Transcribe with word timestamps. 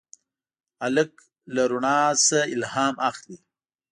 هلک 0.81 1.11
له 1.53 1.63
رڼا 1.71 1.99
نه 2.29 2.39
الهام 2.53 2.95
اخلي. 3.09 3.37